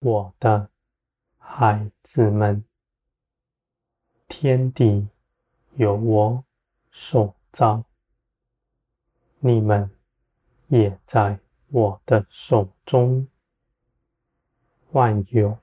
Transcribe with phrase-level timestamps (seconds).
[0.00, 0.70] 我的
[1.36, 2.64] 孩子们，
[4.26, 5.06] 天地
[5.74, 6.42] 由我
[6.90, 7.84] 所造，
[9.40, 9.90] 你们
[10.68, 13.28] 也在我的手中。
[14.92, 15.58] 万有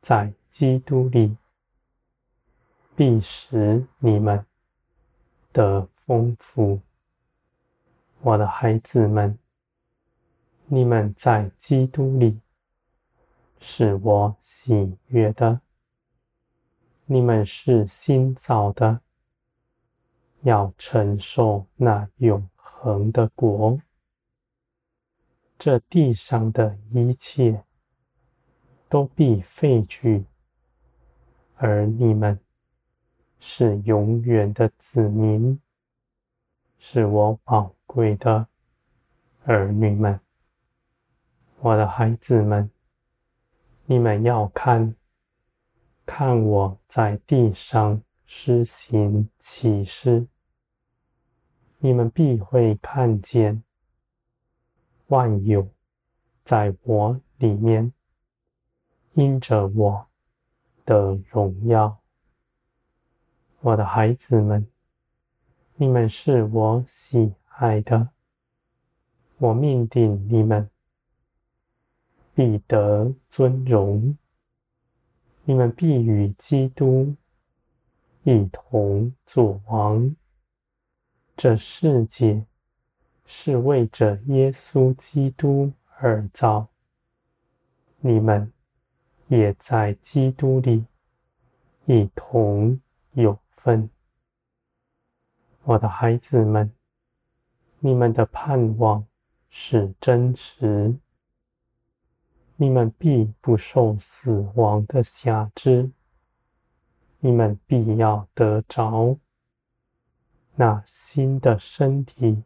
[0.00, 1.36] 在基督里，
[2.96, 4.44] 必使你们
[5.52, 6.80] 得丰富。
[8.22, 9.38] 我的孩子们，
[10.66, 12.41] 你们在基督里
[13.64, 15.60] 是我喜悦的。
[17.06, 19.00] 你们是新造的，
[20.40, 23.80] 要承受那永恒的国。
[25.56, 27.62] 这地上的一切
[28.88, 30.24] 都必废去，
[31.54, 32.36] 而你们
[33.38, 35.60] 是永远的子民，
[36.80, 38.48] 是我宝贵的
[39.44, 40.18] 儿女们，
[41.60, 42.68] 我的孩子们，
[43.86, 44.94] 你们要看，
[46.06, 50.26] 看我在地上施行启示，
[51.78, 53.62] 你们必会看见
[55.08, 55.68] 万有
[56.44, 57.92] 在我里面，
[59.14, 60.06] 因着我
[60.84, 62.00] 的荣耀，
[63.60, 64.66] 我的孩子们，
[65.74, 68.08] 你们是我喜爱的，
[69.38, 70.70] 我命定你们
[72.34, 74.16] 必得尊荣，
[75.44, 77.14] 你们必与基督
[78.22, 80.14] 一同作王。
[81.36, 82.44] 这世界
[83.24, 86.68] 是为着耶稣基督而造，
[88.00, 88.52] 你们
[89.28, 90.84] 也在基督里
[91.86, 92.80] 一同
[93.12, 93.90] 有份。
[95.64, 96.72] 我的孩子们。
[97.84, 99.04] 你们的盼望
[99.50, 100.94] 是真实，
[102.62, 105.90] 你们必不受死亡的辖制，
[107.18, 109.18] 你们必要得着
[110.54, 112.44] 那新的身体，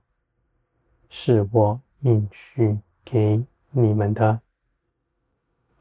[1.11, 4.41] 是我应许给你们的，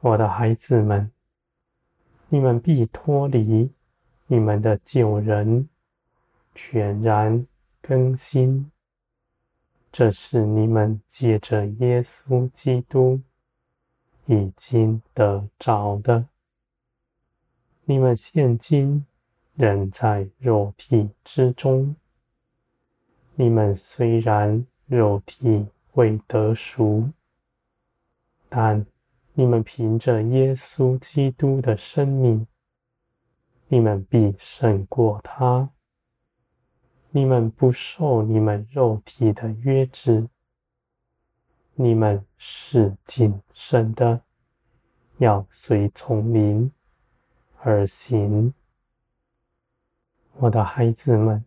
[0.02, 1.10] 我的孩子们，
[2.28, 3.72] 你们必脱离
[4.28, 5.70] 你们的旧人，
[6.54, 7.48] 全然
[7.82, 8.70] 更新。
[9.94, 13.22] 这是你们借着耶稣基督
[14.26, 16.26] 已经得着的。
[17.86, 19.06] 你们现今
[19.54, 21.96] 仍在肉体之中。
[23.36, 27.10] 你们虽然肉体未得熟，
[28.50, 28.86] 但
[29.34, 32.48] 你们凭着耶稣基督的生命，
[33.68, 35.70] 你们必胜过他。
[37.12, 40.28] 你们不受你们肉体的约制，
[41.78, 44.22] 你们是谨慎的，
[45.18, 46.72] 要随从灵
[47.62, 48.54] 而行。
[50.38, 51.44] 我的孩子们，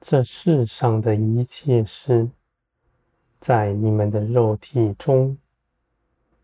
[0.00, 2.28] 这世上的一切事，
[3.38, 5.38] 在你们的肉体中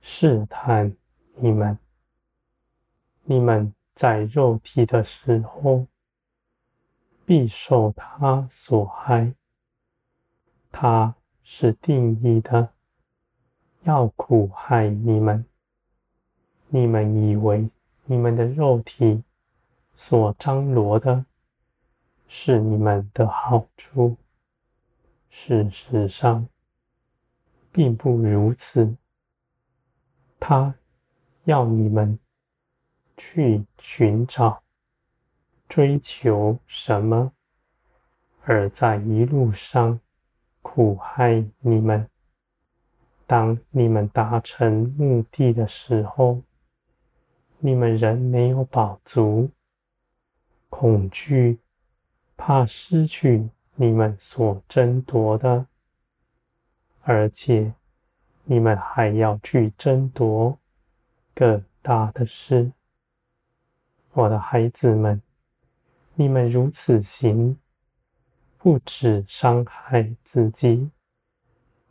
[0.01, 0.97] 试探
[1.35, 1.77] 你们。
[3.25, 5.89] 你们在肉体的时候，
[7.27, 9.35] 必受他所害，
[10.71, 12.71] 他是定义的，
[13.83, 15.45] 要苦害你们。
[16.69, 17.71] 你们以为
[18.07, 19.23] 你们的肉体
[19.95, 21.25] 所张罗的，
[22.27, 24.17] 是你们的好处，
[25.31, 26.49] 事实上，
[27.71, 28.97] 并不如此。
[30.41, 30.75] 他
[31.45, 32.19] 要你们
[33.17, 34.61] 去寻找。
[35.67, 37.33] 追求什么，
[38.43, 39.99] 而在一路上
[40.65, 42.09] 苦害你们。
[43.27, 46.41] 当你们达成目的的时候，
[47.59, 49.51] 你们仍没有饱足，
[50.71, 51.59] 恐惧，
[52.35, 55.67] 怕失去你们所争夺的，
[57.03, 57.75] 而且
[58.45, 60.59] 你们还要去争夺
[61.35, 62.73] 更大的事。
[64.15, 65.21] 我的孩子们。
[66.17, 67.59] 你们如此行，
[68.65, 70.89] 不止伤害自己，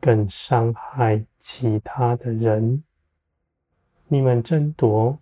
[0.02, 2.84] 更伤害其他的人。
[4.08, 5.20] 你们争夺，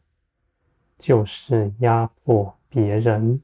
[0.98, 3.42] 就是压迫别人。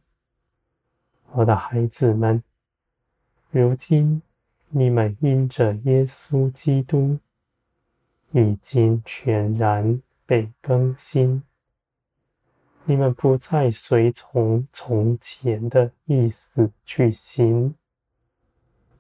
[1.34, 2.42] 我的孩子们，
[3.50, 4.22] 如今
[4.70, 7.20] 你们因着耶稣基督，
[8.32, 11.44] 已经全然被更新。
[12.86, 17.76] 你们不再随从从前的意思去行。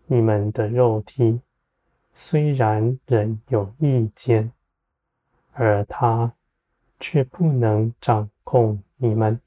[0.07, 1.41] 你们的肉体
[2.13, 4.51] 虽然仍有意见，
[5.53, 6.33] 而他
[6.99, 9.39] 却不能掌控你们，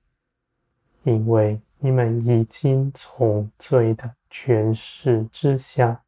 [1.02, 6.02] 因为你们已经从罪的权势之下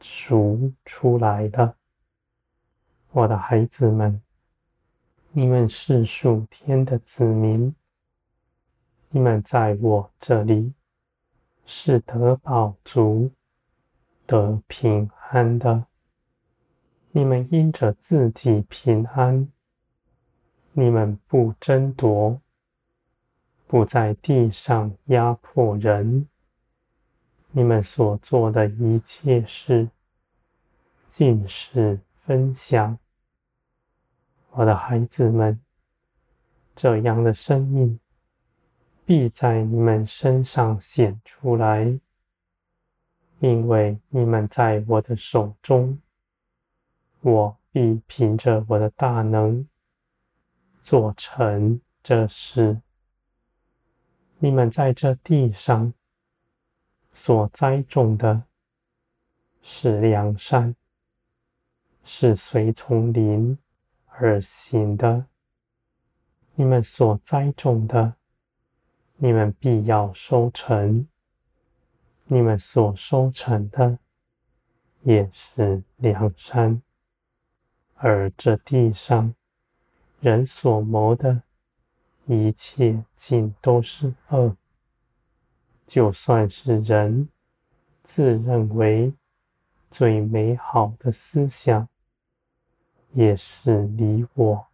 [0.00, 1.76] 赎出来了。
[3.10, 4.22] 我的孩子们，
[5.32, 7.74] 你们是属天的子民，
[9.10, 10.72] 你们在我这里
[11.66, 13.30] 是得饱足、
[14.24, 15.84] 得平安的。
[17.10, 19.50] 你们因着自己平安，
[20.72, 22.40] 你们不争夺，
[23.66, 26.28] 不在地上压迫人，
[27.50, 29.88] 你们所做的一切事，
[31.08, 32.96] 尽是分享。
[34.50, 35.60] 我的孩子们，
[36.74, 37.98] 这样的生命
[39.06, 42.00] 必在你们身上显出来，
[43.38, 45.96] 因为你们在我的手中，
[47.20, 49.68] 我必凭着我的大能
[50.82, 52.80] 做成这事。
[54.38, 55.94] 你们在这地上
[57.12, 58.42] 所栽种的
[59.62, 60.74] 是良善，
[62.02, 63.56] 是随从灵
[64.06, 65.26] 而行的，
[66.56, 68.15] 你们所栽种的，
[69.16, 71.06] 你们必要收成；
[72.24, 73.98] 你们所收成的，
[75.02, 76.82] 也是良善。
[77.94, 79.34] 而这地上
[80.20, 81.42] 人所谋的
[82.26, 84.54] 一切，尽都是恶。
[85.86, 87.28] 就算是人
[88.02, 89.14] 自认为
[89.90, 91.88] 最美好的思想，
[93.12, 94.66] 也是离我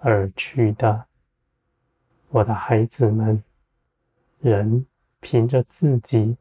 [0.00, 1.06] 而去的，
[2.34, 3.42] 我的孩子们。
[4.40, 4.84] 人
[5.20, 6.36] 凭着自己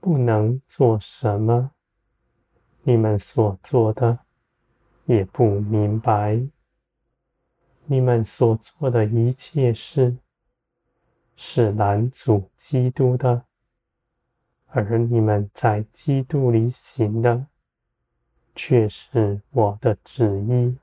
[0.00, 1.72] 不能做什么，
[2.82, 4.20] 你们所做的
[5.04, 6.40] 也不明白。
[7.84, 10.16] 你们所做的一切事
[11.36, 13.44] 是拦阻基督的，
[14.68, 17.46] 而你们在基督里行的。
[18.54, 20.76] 却是我的旨意，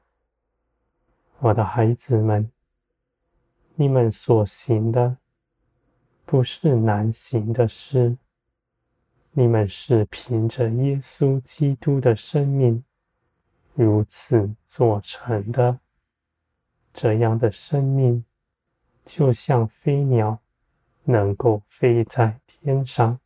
[1.40, 2.52] 我的孩子们，
[3.80, 5.16] 你们所行的
[6.26, 8.18] 不是难行的事，
[9.32, 12.84] 你们是凭着耶稣基督的生命
[13.74, 15.80] 如此做成的。
[16.92, 18.26] 这样的生命，
[19.06, 20.38] 就像飞鸟
[21.06, 23.18] 能够飞在天上，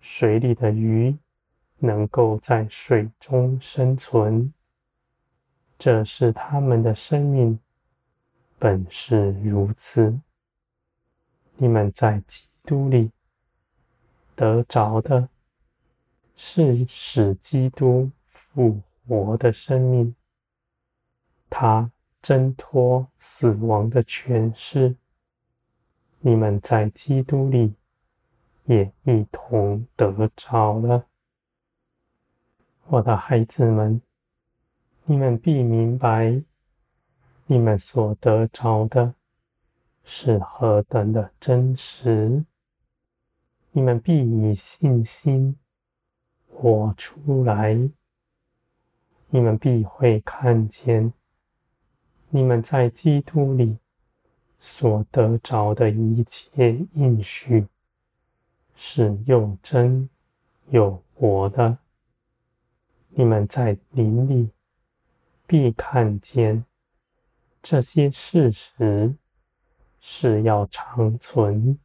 [0.00, 1.14] 水里的鱼。
[1.78, 4.50] 能够在水中生存，
[5.76, 7.60] 这是他们的生命
[8.58, 10.18] 本是如此。
[11.56, 13.10] 你们在基督里
[14.34, 15.28] 得着的，
[16.34, 20.14] 是使基督复活的生命，
[21.48, 24.96] 他挣脱死亡的权势。
[26.20, 27.74] 你们在基督里
[28.64, 31.06] 也一同得着了。
[32.88, 34.00] 我的孩子们，
[35.04, 36.42] 你们必明白，
[37.46, 39.14] 你们所得着的
[40.02, 42.44] 是何等的真实。
[43.70, 45.56] 你们必以信心
[46.48, 47.88] 活出来。
[49.28, 51.12] 你们必会看见，
[52.30, 53.76] 你们在基督里
[54.58, 57.66] 所得着的一切应许，
[58.74, 60.08] 是又真
[60.70, 61.78] 又活的。
[63.10, 64.50] 你们在灵里
[65.46, 66.64] 必看见
[67.68, 69.12] 这些事实
[69.98, 71.76] 是要长存，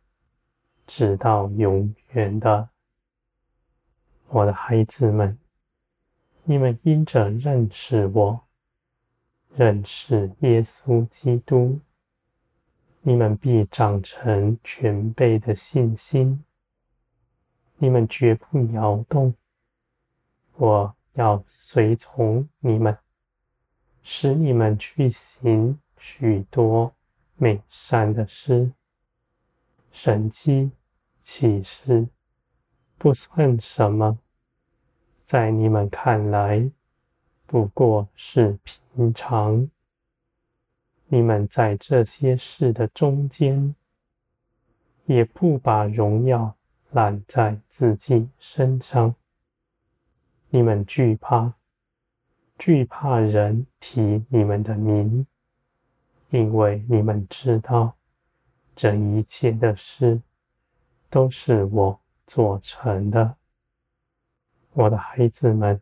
[0.85, 2.69] 直到永远的。
[4.27, 5.39] 我的孩子们，
[6.43, 8.41] 你们因着认识我，
[9.55, 11.79] 认识耶稣基督，
[13.01, 16.45] 你们必长成全备的信心。
[17.77, 19.33] 你们绝不摇动。
[20.57, 20.95] 我。
[21.15, 22.97] 要随从你们，
[24.03, 26.93] 使你们去行许多
[27.36, 28.72] 美善的事。
[29.91, 30.72] 神迹
[31.20, 32.08] 启示
[32.98, 34.17] 不算什么，
[35.24, 36.72] 在你们看来
[37.46, 39.70] 不过是平常。
[41.08, 43.75] 你们在这些事的中间，
[45.05, 46.55] 也不把荣耀
[46.91, 49.13] 揽在自己身上。
[50.50, 51.53] 你们惧怕，
[52.62, 55.25] 惧怕人提你们的名，
[56.30, 57.96] 因为你们知道，
[58.75, 60.22] 这一切的事
[61.10, 63.36] 都是我做成的。
[64.74, 65.82] 我的孩子们，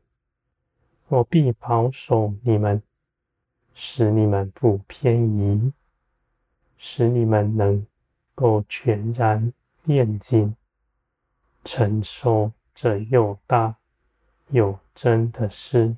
[1.10, 2.82] 我必保守你们，
[3.74, 5.74] 使你们不偏移，
[6.78, 7.86] 使你们能
[8.34, 9.52] 够全然
[9.84, 10.56] 炼净，
[11.66, 13.76] 承受这又大
[14.52, 15.98] 又真的事。